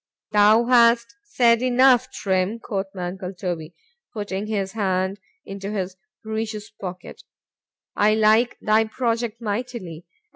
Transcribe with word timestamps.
Thou 0.31 0.63
hast 0.65 1.05
said 1.25 1.61
enough, 1.61 2.11
Trim,—quoth 2.11 2.87
my 2.95 3.05
uncle 3.09 3.35
Toby 3.35 3.75
(putting 4.15 4.47
his 4.47 4.71
hand 4.71 5.19
into 5.45 5.69
his 5.69 5.95
breeches 6.23 6.71
pocket)——I 6.81 8.15
like 8.15 8.57
thy 8.59 8.85
project 8.85 9.39
mightily. 9.43 10.07